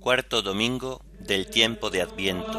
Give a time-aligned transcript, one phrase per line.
[0.00, 2.52] Cuarto domingo del tiempo de Adviento.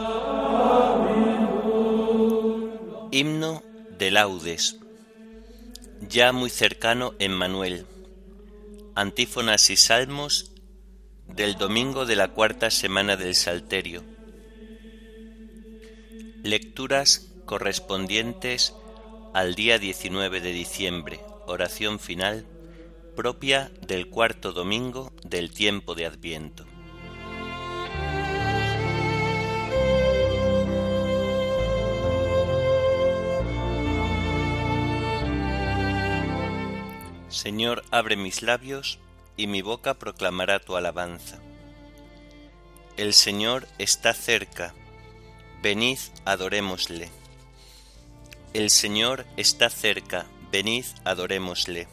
[3.11, 3.63] Himno
[3.97, 4.77] de laudes.
[6.09, 7.85] Ya muy cercano en Manuel.
[8.93, 10.51] Antífonas y salmos
[11.27, 14.12] del domingo de la cuarta semana del Salterio
[16.43, 18.75] Lecturas correspondientes
[19.33, 22.45] al día 19 de diciembre, oración final
[23.15, 26.65] propia del cuarto domingo del tiempo de Adviento.
[37.29, 38.99] Señor, abre mis labios
[39.37, 41.39] y mi boca proclamará tu alabanza.
[42.97, 44.73] El Señor está cerca
[45.63, 47.09] venid adorémosle.
[48.53, 51.87] El Señor está cerca, venid adorémosle.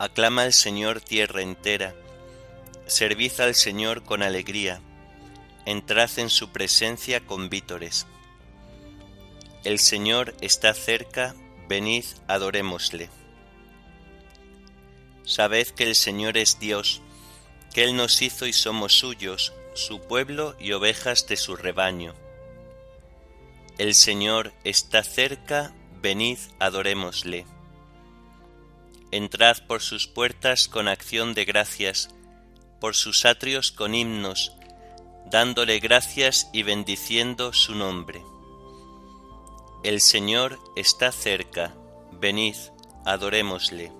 [0.00, 1.94] Aclama al Señor tierra entera,
[2.88, 4.80] servid al Señor con alegría,
[5.64, 8.08] entrad en su presencia con vítores.
[9.62, 11.36] El Señor está cerca,
[11.68, 13.10] venid adorémosle.
[15.22, 17.00] Sabed que el Señor es Dios,
[17.72, 22.14] que Él nos hizo y somos suyos, su pueblo y ovejas de su rebaño.
[23.76, 27.44] El Señor está cerca, venid, adorémosle.
[29.10, 32.10] Entrad por sus puertas con acción de gracias,
[32.80, 34.52] por sus atrios con himnos,
[35.26, 38.22] dándole gracias y bendiciendo su nombre.
[39.82, 41.74] El Señor está cerca,
[42.12, 42.56] venid,
[43.04, 43.92] adorémosle.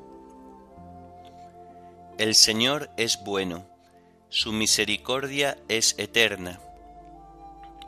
[2.17, 3.74] El Señor es bueno
[4.35, 6.59] su misericordia es eterna,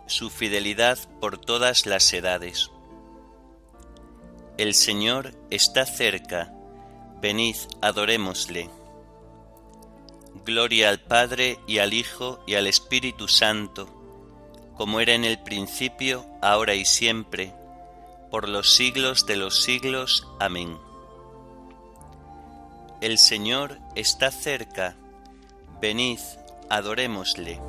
[0.06, 2.70] su fidelidad por todas las edades.
[4.56, 6.54] El Señor está cerca,
[7.20, 8.70] venid, adorémosle.
[10.44, 13.88] Gloria al Padre y al Hijo y al Espíritu Santo,
[14.76, 17.54] como era en el principio, ahora y siempre,
[18.30, 20.28] por los siglos de los siglos.
[20.38, 20.78] Amén.
[23.00, 24.96] El Señor está cerca,
[25.78, 26.20] Venid,
[26.70, 27.60] adorémosle.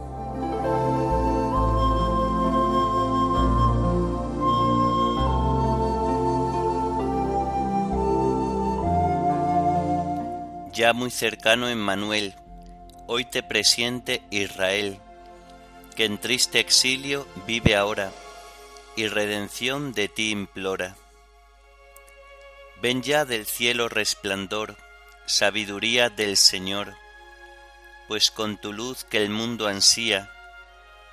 [10.73, 12.35] Ya muy cercano Emmanuel,
[13.07, 14.99] hoy te presiente Israel,
[15.97, 18.11] que en triste exilio vive ahora
[18.95, 20.95] y redención de ti implora.
[22.81, 24.77] Ven ya del cielo resplandor,
[25.25, 26.95] sabiduría del Señor
[28.07, 30.31] pues con tu luz que el mundo ansía,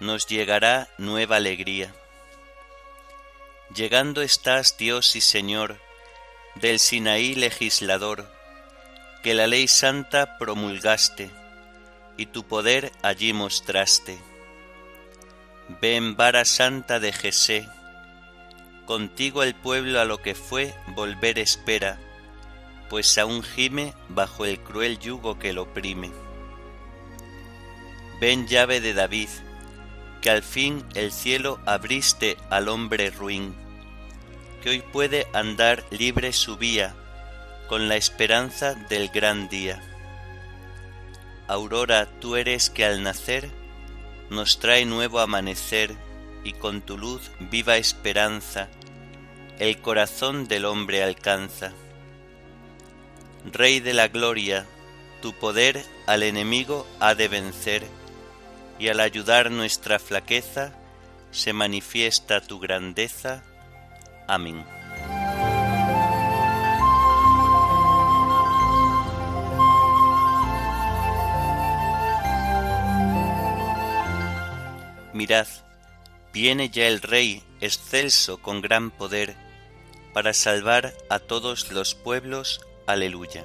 [0.01, 1.95] nos llegará nueva alegría.
[3.75, 5.81] Llegando estás, Dios y Señor,
[6.57, 8.31] del Sinaí legislador,
[9.23, 11.31] que la ley santa promulgaste,
[12.17, 14.19] y tu poder allí mostraste.
[15.81, 17.67] Ven, vara santa de Jesé,
[18.87, 21.99] contigo el pueblo a lo que fue volver espera,
[22.91, 26.24] pues aún gime bajo el cruel yugo que lo oprime.
[28.21, 29.29] Ven llave de David,
[30.21, 33.55] que al fin el cielo abriste al hombre ruin,
[34.63, 36.95] que hoy puede andar libre su vía,
[37.69, 39.83] con la esperanza del gran día.
[41.49, 43.51] Aurora tú eres que al nacer
[44.31, 45.95] nos trae nuevo amanecer
[46.45, 48.69] y con tu luz viva esperanza
[49.59, 51.73] el corazón del hombre alcanza.
[53.53, 54.67] Rey de la gloria,
[55.23, 57.83] tu poder al enemigo ha de vencer
[58.79, 60.73] y al ayudar nuestra flaqueza
[61.31, 63.43] se manifiesta tu grandeza.
[64.27, 64.65] Amén.
[75.13, 75.47] Mirad,
[76.33, 79.37] viene ya el Rey excelso con gran poder,
[80.13, 82.61] para salvar a todos los pueblos.
[82.87, 83.45] Aleluya.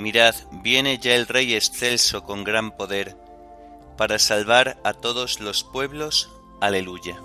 [0.00, 3.18] Mirad, viene ya el Rey excelso con gran poder,
[3.98, 6.30] para salvar a todos los pueblos.
[6.58, 7.20] Aleluya.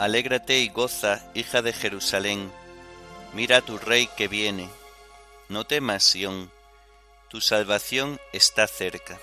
[0.00, 2.50] Alégrate y goza, hija de Jerusalén,
[3.34, 4.68] mira a tu rey que viene.
[5.48, 6.50] No temas, Sión,
[7.28, 9.20] tu salvación está cerca.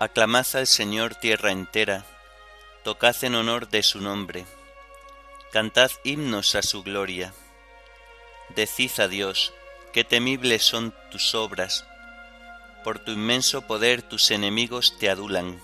[0.00, 2.04] Aclamad al Señor tierra entera,
[2.82, 4.44] tocad en honor de su nombre,
[5.52, 7.32] cantad himnos a su gloria.
[8.56, 9.54] Decid a Dios,
[9.92, 11.86] qué temibles son tus obras,
[12.82, 15.60] por tu inmenso poder tus enemigos te adulan.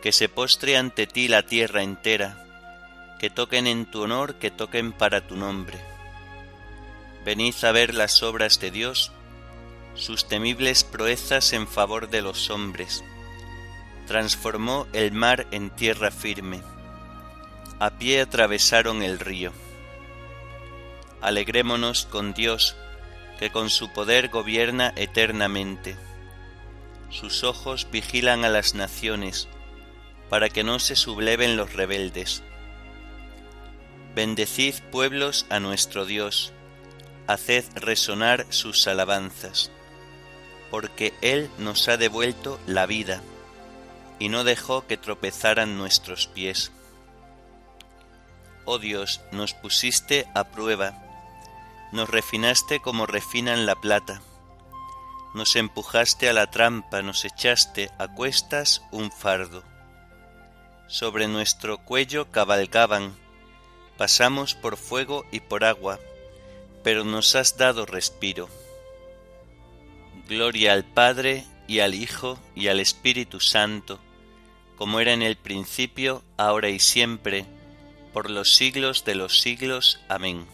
[0.00, 2.42] Que se postre ante ti la tierra entera,
[3.20, 5.78] que toquen en tu honor, que toquen para tu nombre.
[7.22, 9.12] Venid a ver las obras de Dios,
[9.98, 13.04] sus temibles proezas en favor de los hombres.
[14.06, 16.62] Transformó el mar en tierra firme.
[17.80, 19.52] A pie atravesaron el río.
[21.20, 22.76] Alegrémonos con Dios,
[23.38, 25.96] que con su poder gobierna eternamente.
[27.10, 29.48] Sus ojos vigilan a las naciones,
[30.30, 32.42] para que no se subleven los rebeldes.
[34.14, 36.52] Bendecid pueblos a nuestro Dios,
[37.26, 39.70] haced resonar sus alabanzas
[40.70, 43.22] porque Él nos ha devuelto la vida
[44.18, 46.72] y no dejó que tropezaran nuestros pies.
[48.64, 50.94] Oh Dios, nos pusiste a prueba,
[51.92, 54.20] nos refinaste como refinan la plata,
[55.34, 59.62] nos empujaste a la trampa, nos echaste a cuestas un fardo.
[60.86, 63.14] Sobre nuestro cuello cabalgaban,
[63.96, 65.98] pasamos por fuego y por agua,
[66.82, 68.48] pero nos has dado respiro
[70.28, 73.98] Gloria al Padre y al Hijo y al Espíritu Santo,
[74.76, 77.46] como era en el principio, ahora y siempre,
[78.12, 80.00] por los siglos de los siglos.
[80.06, 80.44] Amén.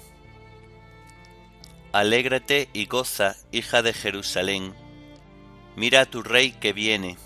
[1.92, 4.74] Alégrate y goza, hija de Jerusalén.
[5.74, 7.18] Mira a tu Rey que viene.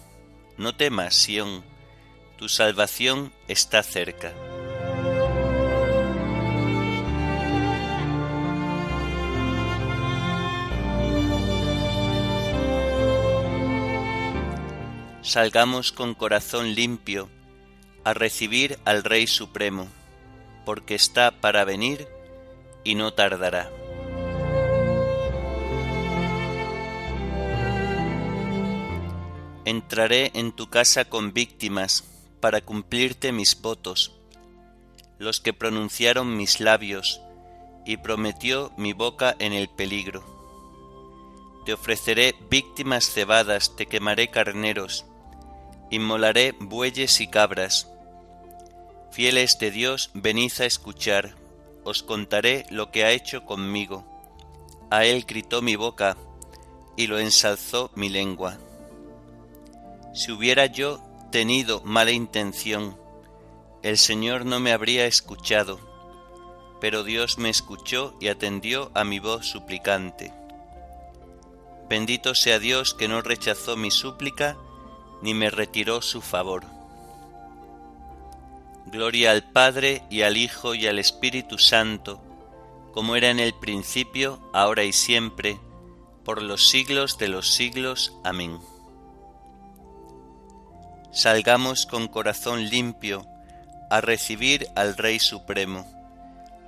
[0.57, 1.63] No temas, Sión,
[2.39, 4.33] tu salvación está cerca.
[15.29, 17.29] Salgamos con corazón limpio
[18.05, 19.89] a recibir al Rey Supremo,
[20.65, 22.09] porque está para venir
[22.85, 23.71] y no tardará.
[29.65, 32.05] Entraré en tu casa con víctimas
[32.41, 34.15] para cumplirte mis votos,
[35.19, 37.21] los que pronunciaron mis labios,
[37.85, 40.25] y prometió mi boca en el peligro.
[41.67, 45.05] Te ofreceré víctimas cebadas, te quemaré carneros,
[45.91, 47.89] Inmolaré bueyes y cabras.
[49.11, 51.35] Fieles de Dios, venid a escuchar,
[51.85, 54.05] os contaré lo que ha hecho conmigo.
[54.91, 56.17] A él gritó mi boca,
[56.97, 58.59] y lo ensalzó mi lengua.
[60.13, 62.99] Si hubiera yo tenido mala intención,
[63.83, 65.79] el Señor no me habría escuchado,
[66.81, 70.33] pero Dios me escuchó y atendió a mi voz suplicante.
[71.89, 74.59] Bendito sea Dios que no rechazó mi súplica,
[75.23, 76.65] ni me retiró su favor.
[78.87, 82.23] Gloria al Padre y al Hijo y al Espíritu Santo,
[82.93, 85.61] como era en el principio, ahora y siempre,
[86.25, 88.13] por los siglos de los siglos.
[88.25, 88.59] Amén.
[91.13, 93.27] Salgamos con corazón limpio
[93.91, 95.87] a recibir al Rey Supremo,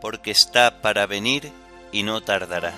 [0.00, 1.52] porque está para venir
[1.92, 2.74] y no tardará.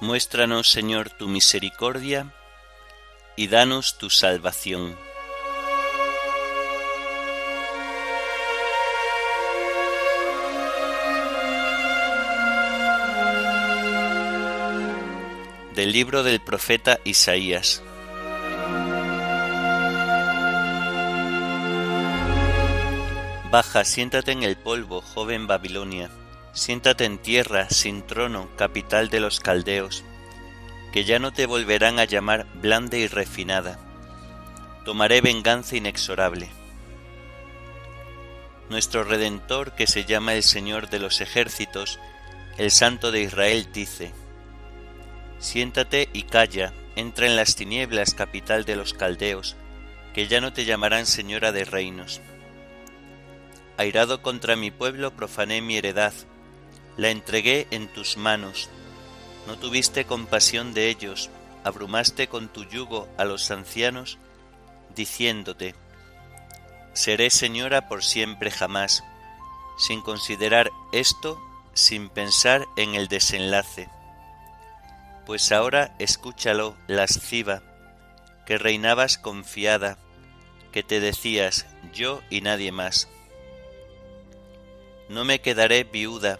[0.00, 2.30] Muéstranos, Señor, tu misericordia
[3.34, 4.94] y danos tu salvación.
[15.74, 17.82] Del libro del profeta Isaías.
[23.50, 26.10] Baja, siéntate en el polvo, joven Babilonia
[26.56, 30.04] Siéntate en tierra, sin trono, capital de los caldeos,
[30.90, 33.78] que ya no te volverán a llamar blanda y refinada.
[34.86, 36.48] Tomaré venganza inexorable.
[38.70, 41.98] Nuestro Redentor, que se llama el Señor de los ejércitos,
[42.56, 44.14] el Santo de Israel, dice,
[45.38, 49.56] Siéntate y calla, entra en las tinieblas, capital de los caldeos,
[50.14, 52.22] que ya no te llamarán Señora de reinos.
[53.76, 56.14] Airado contra mi pueblo, profané mi heredad,
[56.96, 58.68] la entregué en tus manos.
[59.46, 61.30] No tuviste compasión de ellos,
[61.64, 64.18] abrumaste con tu yugo a los ancianos,
[64.94, 65.74] diciéndote,
[66.94, 69.04] Seré señora por siempre jamás,
[69.78, 71.38] sin considerar esto,
[71.74, 73.90] sin pensar en el desenlace.
[75.26, 77.62] Pues ahora escúchalo, lasciva,
[78.46, 79.98] que reinabas confiada,
[80.72, 83.08] que te decías yo y nadie más.
[85.08, 86.38] No me quedaré viuda,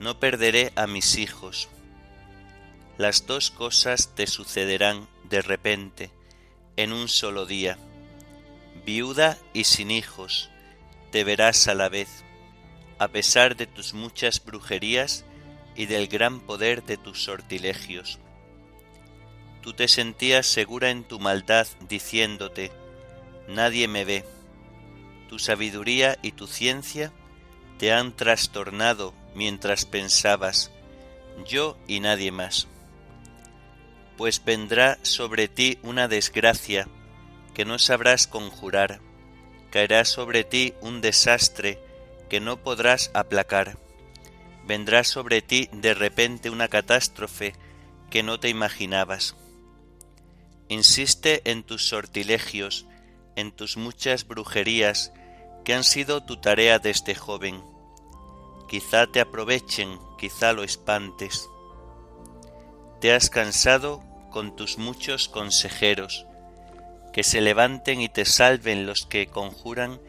[0.00, 1.68] no perderé a mis hijos.
[2.96, 6.10] Las dos cosas te sucederán de repente,
[6.76, 7.78] en un solo día.
[8.84, 10.50] Viuda y sin hijos,
[11.10, 12.24] te verás a la vez,
[12.98, 15.24] a pesar de tus muchas brujerías
[15.74, 18.18] y del gran poder de tus sortilegios.
[19.62, 22.72] Tú te sentías segura en tu maldad, diciéndote,
[23.48, 24.24] Nadie me ve.
[25.28, 27.12] Tu sabiduría y tu ciencia
[27.78, 30.72] te han trastornado mientras pensabas,
[31.46, 32.66] yo y nadie más.
[34.16, 36.88] Pues vendrá sobre ti una desgracia
[37.54, 39.00] que no sabrás conjurar,
[39.70, 41.78] caerá sobre ti un desastre
[42.28, 43.78] que no podrás aplacar,
[44.66, 47.54] vendrá sobre ti de repente una catástrofe
[48.10, 49.36] que no te imaginabas.
[50.68, 52.86] Insiste en tus sortilegios,
[53.36, 55.12] en tus muchas brujerías
[55.64, 57.62] que han sido tu tarea desde joven
[58.68, 61.48] quizá te aprovechen, quizá lo espantes.
[63.00, 66.26] Te has cansado con tus muchos consejeros,
[67.12, 70.00] que se levanten y te salven los que conjuran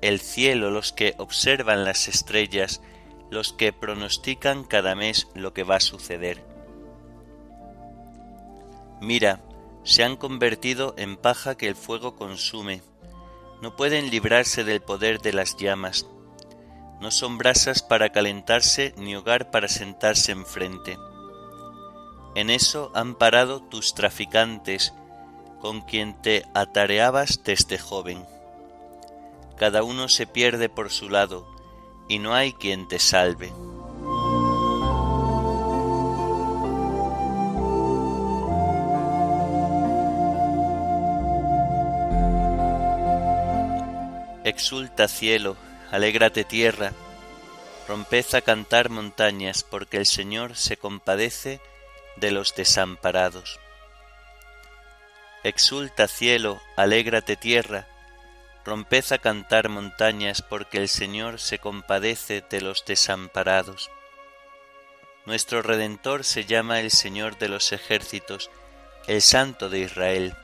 [0.00, 2.80] el cielo, los que observan las estrellas,
[3.30, 6.42] los que pronostican cada mes lo que va a suceder.
[9.00, 9.40] Mira,
[9.84, 12.82] se han convertido en paja que el fuego consume,
[13.62, 16.06] no pueden librarse del poder de las llamas,
[17.00, 20.98] no son brasas para calentarse ni hogar para sentarse enfrente.
[22.34, 24.94] En eso han parado tus traficantes,
[25.60, 28.24] con quien te atareabas desde joven.
[29.56, 31.46] Cada uno se pierde por su lado,
[32.08, 33.52] y no hay quien te salve.
[44.44, 45.56] Exulta cielo,
[45.90, 46.92] Alégrate tierra,
[47.86, 51.60] romped a cantar montañas, porque el Señor se compadece
[52.16, 53.60] de los desamparados.
[55.44, 57.86] Exulta cielo, alégrate tierra,
[58.64, 63.88] romped a cantar montañas, porque el Señor se compadece de los desamparados.
[65.24, 68.50] Nuestro Redentor se llama el Señor de los ejércitos,
[69.06, 70.34] el Santo de Israel,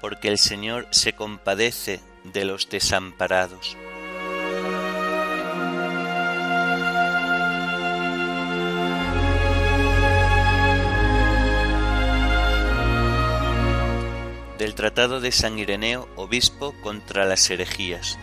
[0.00, 3.76] porque el Señor se compadece de los desamparados.
[14.74, 18.18] Tratado de San Ireneo, obispo contra las herejías.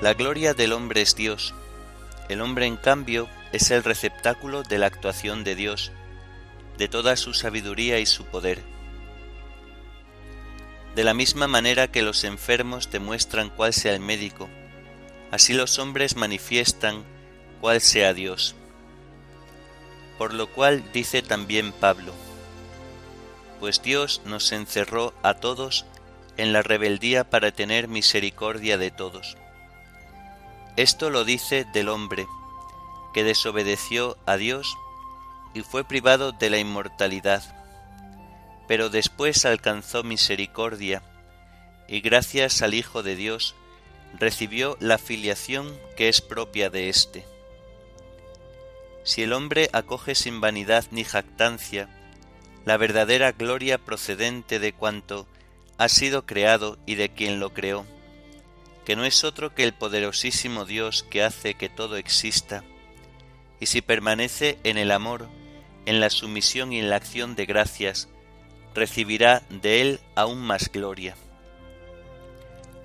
[0.00, 1.54] La gloria del hombre es Dios.
[2.30, 5.92] El hombre, en cambio, es el receptáculo de la actuación de Dios,
[6.78, 8.62] de toda su sabiduría y su poder.
[10.94, 14.48] De la misma manera que los enfermos demuestran cuál sea el médico,
[15.30, 17.04] así los hombres manifiestan
[17.60, 18.56] cuál sea Dios
[20.18, 22.12] por lo cual dice también Pablo,
[23.60, 25.86] pues Dios nos encerró a todos
[26.36, 29.36] en la rebeldía para tener misericordia de todos.
[30.76, 32.26] Esto lo dice del hombre,
[33.12, 34.76] que desobedeció a Dios
[35.54, 37.42] y fue privado de la inmortalidad,
[38.66, 41.02] pero después alcanzó misericordia
[41.88, 43.54] y gracias al Hijo de Dios
[44.18, 47.31] recibió la filiación que es propia de éste.
[49.04, 51.88] Si el hombre acoge sin vanidad ni jactancia
[52.64, 55.26] la verdadera gloria procedente de cuanto
[55.78, 57.84] ha sido creado y de quien lo creó,
[58.84, 62.62] que no es otro que el poderosísimo Dios que hace que todo exista,
[63.58, 65.28] y si permanece en el amor,
[65.86, 68.08] en la sumisión y en la acción de gracias,
[68.74, 71.16] recibirá de él aún más gloria,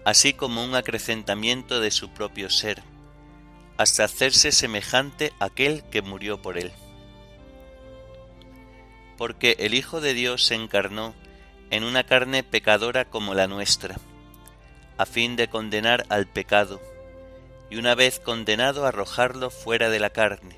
[0.05, 2.81] así como un acrecentamiento de su propio ser,
[3.77, 6.72] hasta hacerse semejante a aquel que murió por él.
[9.17, 11.13] Porque el Hijo de Dios se encarnó
[11.69, 13.98] en una carne pecadora como la nuestra,
[14.98, 16.81] a fin de condenar al pecado,
[17.69, 20.55] y una vez condenado arrojarlo fuera de la carne.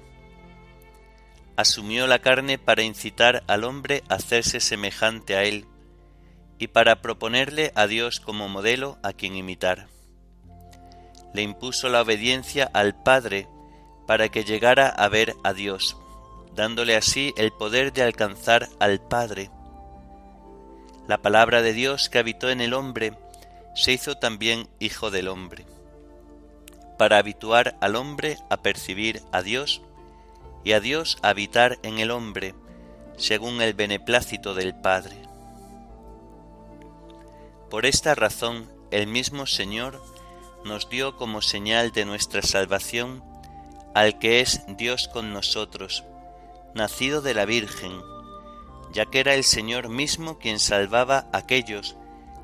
[1.55, 5.65] Asumió la carne para incitar al hombre a hacerse semejante a él,
[6.57, 9.88] y para proponerle a Dios como modelo a quien imitar.
[11.33, 13.48] Le impuso la obediencia al Padre
[14.07, 15.95] para que llegara a ver a Dios,
[16.55, 19.51] dándole así el poder de alcanzar al Padre.
[21.07, 23.13] La palabra de Dios que habitó en el hombre
[23.75, 25.65] se hizo también hijo del hombre,
[26.98, 29.81] para habituar al hombre a percibir a Dios
[30.63, 32.55] y a Dios habitar en el hombre,
[33.17, 35.15] según el beneplácito del Padre.
[37.69, 40.01] Por esta razón el mismo Señor
[40.63, 43.23] nos dio como señal de nuestra salvación
[43.93, 46.03] al que es Dios con nosotros,
[46.73, 48.01] nacido de la Virgen,
[48.93, 51.95] ya que era el Señor mismo quien salvaba a aquellos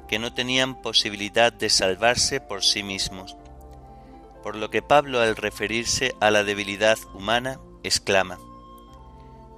[0.07, 3.35] que no tenían posibilidad de salvarse por sí mismos.
[4.43, 8.37] Por lo que Pablo al referirse a la debilidad humana exclama,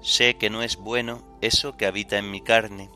[0.01, 2.89] Sé que no es bueno eso que habita en mi carne,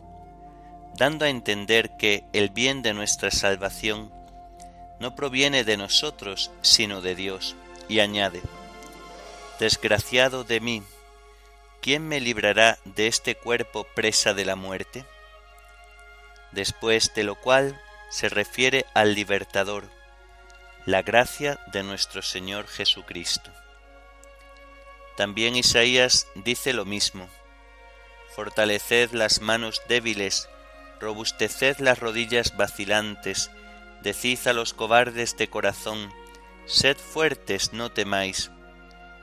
[0.97, 4.13] dando a entender que el bien de nuestra salvación
[5.01, 7.57] no proviene de nosotros, sino de Dios,
[7.89, 8.41] y añade,
[9.59, 10.81] Desgraciado de mí,
[11.81, 15.05] ¿quién me librará de este cuerpo presa de la muerte?
[16.51, 19.89] después de lo cual se refiere al libertador,
[20.85, 23.51] la gracia de nuestro Señor Jesucristo.
[25.15, 27.29] También Isaías dice lo mismo,
[28.35, 30.49] fortaleced las manos débiles,
[30.99, 33.51] robusteced las rodillas vacilantes,
[34.03, 36.11] decid a los cobardes de corazón,
[36.65, 38.51] sed fuertes, no temáis.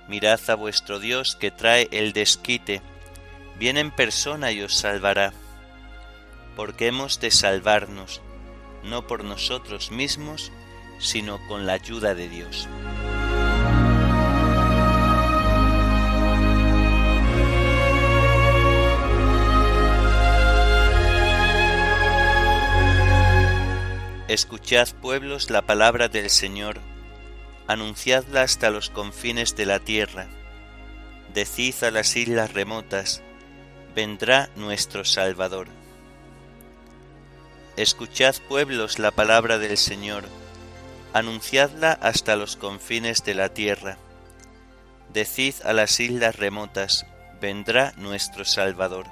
[0.08, 2.82] Mirad a vuestro Dios que trae el desquite,
[3.58, 5.32] viene en persona y os salvará
[6.58, 8.20] porque hemos de salvarnos,
[8.82, 10.50] no por nosotros mismos,
[10.98, 12.68] sino con la ayuda de Dios.
[24.28, 26.80] Escuchad pueblos la palabra del Señor,
[27.66, 30.26] anunciadla hasta los confines de la tierra,
[31.32, 33.22] decid a las islas remotas,
[33.94, 35.68] vendrá nuestro Salvador.
[37.78, 40.24] Escuchad pueblos la palabra del Señor,
[41.14, 43.96] anunciadla hasta los confines de la tierra.
[45.10, 47.06] Decid a las islas remotas,
[47.40, 49.06] vendrá nuestro Salvador.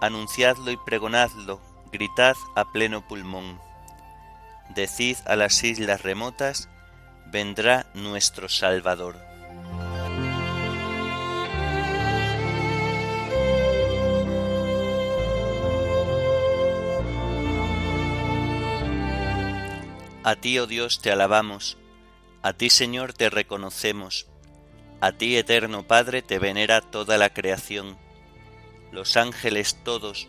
[0.00, 1.60] Anunciadlo y pregonadlo,
[1.92, 3.60] gritad a pleno pulmón.
[4.70, 6.70] Decid a las islas remotas,
[7.26, 9.16] vendrá nuestro Salvador.
[20.24, 21.76] A ti, oh Dios, te alabamos,
[22.42, 24.28] a ti, Señor, te reconocemos,
[25.00, 27.98] a ti, eterno Padre, te venera toda la creación,
[28.92, 30.28] los ángeles todos,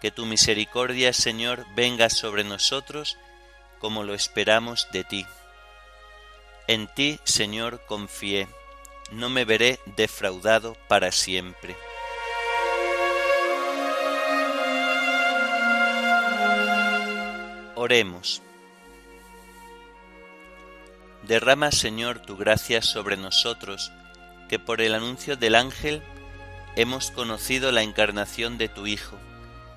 [0.00, 3.16] Que tu misericordia, Señor, venga sobre nosotros
[3.78, 5.26] como lo esperamos de ti.
[6.68, 8.48] En ti, Señor, confié,
[9.12, 11.76] no me veré defraudado para siempre.
[17.76, 18.42] Oremos.
[21.22, 23.92] Derrama, Señor, tu gracia sobre nosotros,
[24.48, 26.02] que por el anuncio del ángel
[26.74, 29.16] hemos conocido la encarnación de tu Hijo,